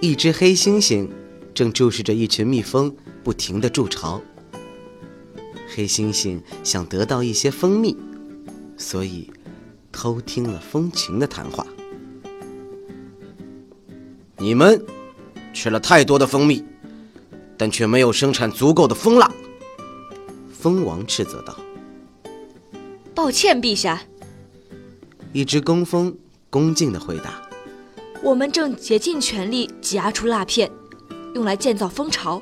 [0.00, 1.06] 一只黑猩猩
[1.52, 4.22] 正注视着一群蜜蜂不停的筑巢。
[5.68, 7.94] 黑猩猩想得到一些蜂蜜，
[8.78, 9.30] 所以
[9.92, 11.66] 偷听了蜂群的谈话。
[14.38, 14.82] 你们
[15.52, 16.64] 吃了太多的蜂蜜，
[17.58, 19.30] 但却没有生产足够的蜂蜡。
[20.50, 21.54] 蜂王斥责道
[23.14, 24.02] ：“抱歉，陛下。”
[25.34, 26.16] 一只工蜂
[26.48, 27.49] 恭敬的回答。
[28.22, 30.70] 我们正竭尽全力挤压出蜡片，
[31.34, 32.40] 用来建造蜂巢。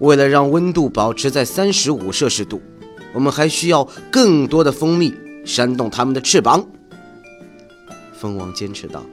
[0.00, 2.60] 为了让温度保持在三十五摄氏度，
[3.14, 6.66] 我们还需要更多的蜂蜜扇动它们的翅膀。
[8.12, 9.04] 蜂王坚持道：“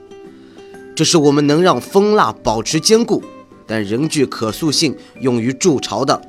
[0.96, 3.24] 这是我们能让蜂蜡保持坚固，
[3.68, 6.20] 但仍具可塑性用于筑巢的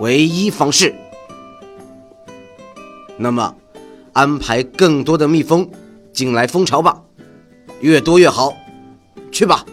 [0.00, 0.94] 唯一方式。
[3.18, 3.54] 那么，
[4.14, 5.70] 安排更多的蜜蜂
[6.10, 7.02] 进来蜂巢吧。”
[7.80, 8.56] 越多越好，
[9.30, 9.64] 去吧。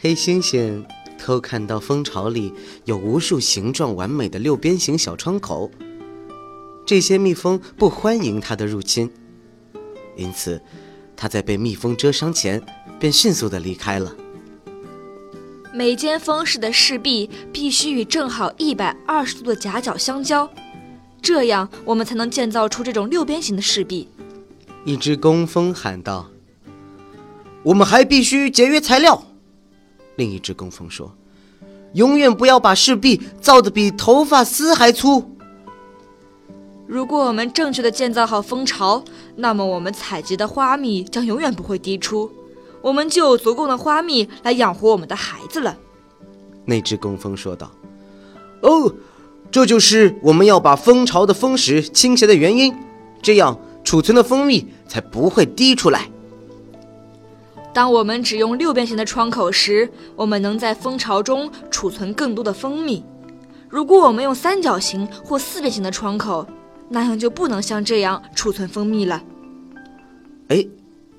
[0.00, 0.84] 黑猩猩
[1.18, 2.54] 偷看到蜂巢里
[2.84, 5.70] 有无数形状完美的六边形小窗口，
[6.86, 9.10] 这些蜜蜂不欢迎它的入侵，
[10.16, 10.60] 因此
[11.16, 12.62] 它在被蜜蜂蛰伤前
[12.98, 14.16] 便迅速的离开了。
[15.74, 20.50] 每间蜂室的室壁必须与正好一百二十度的夹角相交，
[21.20, 24.08] 这样我们才能建造出这种六边形的室壁。
[24.84, 26.28] 一只工蜂喊道
[27.62, 29.22] ：“我们还必须节约材料。”
[30.16, 31.14] 另一只工蜂说
[31.92, 35.36] ：“永远不要把柿壁造得比头发丝还粗。”
[36.88, 39.04] 如果我们正确的建造好蜂巢，
[39.36, 42.30] 那么我们采集的花蜜将永远不会滴出，
[42.80, 45.76] 我们就有足够的花蜜来养活我们的孩子了。”
[46.64, 47.70] 那只工蜂说道
[48.62, 48.94] ：“哦，
[49.50, 52.74] 这就是我们要把蜂巢的蜂石倾斜的原因，
[53.20, 53.60] 这样。”
[53.90, 56.08] 储存的蜂蜜才不会滴出来。
[57.72, 63.02] 当我们只用六边形的窗口时，我们能在蜂巢中储存更多的蜂蜜。
[63.68, 66.46] 如果我们用三角形或四边形的窗口，
[66.88, 69.20] 那样就不能像这样储存蜂蜜了。
[70.46, 70.64] 哎，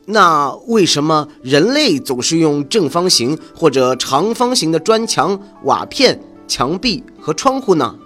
[0.05, 6.17] 那为什么人类总是用正方形或者长方形的砖墙、瓦片、
[6.47, 7.99] 墙壁和窗户呢？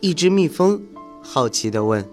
[0.00, 0.82] 一只蜜蜂
[1.22, 2.04] 好奇地问。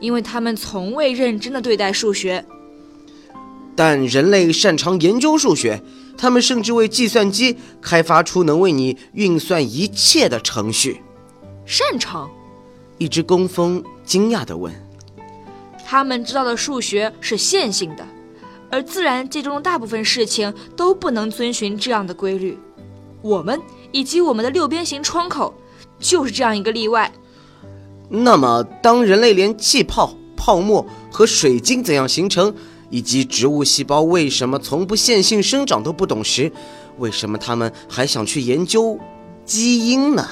[0.00, 2.44] 因为他们从未认真的对待数学，
[3.74, 5.82] 但人类擅长研究数学，
[6.16, 11.02] 他们甚至为计算机开发出能为你运算一切的程序。
[11.64, 12.30] 擅长？
[12.98, 14.72] 一只工蜂惊讶地问。
[15.84, 18.06] 他们知道的数学是线性的，
[18.70, 22.58] 而自然界中的大部分事情都不能遵循这样的规律。
[23.22, 23.60] 我们
[23.92, 25.54] 以及我们的六边形窗口，
[25.98, 27.12] 就是这样一个例外。
[28.08, 32.54] 那么，当人类连气泡、泡沫和水晶怎样形成，
[32.88, 36.52] 以及植物细胞为什么从不线性生长都不懂时，
[36.98, 38.98] 为什么他们还想去研究
[39.44, 40.28] 基因呢？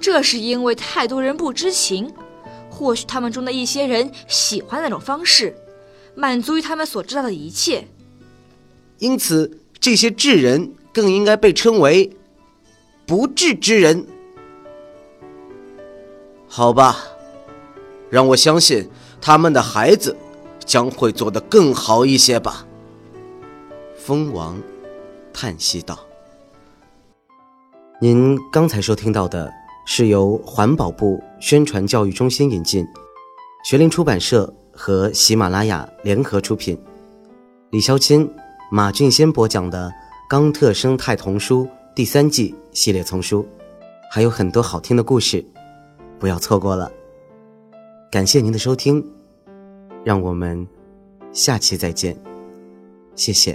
[0.00, 2.10] 这是因为太多人不知情，
[2.70, 5.54] 或许他们中的一些人喜欢那种方式，
[6.14, 7.86] 满足于他们所知道的一切。
[8.98, 12.16] 因此，这些智人更应该被称为
[13.06, 14.06] 不智之人。
[16.56, 16.98] 好吧，
[18.08, 18.88] 让我相信
[19.20, 20.16] 他们的孩子
[20.64, 22.64] 将会做得更好一些吧。
[23.96, 24.62] 蜂王
[25.32, 25.98] 叹息道
[28.00, 29.52] ：“您刚才收听到的
[29.84, 32.86] 是由环保部宣传教育中心引进，
[33.64, 36.80] 学林出版社和喜马拉雅联合出品，
[37.70, 38.32] 李肖钦、
[38.70, 39.88] 马俊先播讲的
[40.30, 41.64] 《冈特生态童书》
[41.96, 43.44] 第三季系列丛书，
[44.08, 45.44] 还有很多好听的故事。”
[46.24, 46.90] 不要错过了，
[48.10, 49.06] 感谢您的收听，
[50.02, 50.66] 让我们
[51.34, 52.16] 下期再见，
[53.14, 53.54] 谢谢。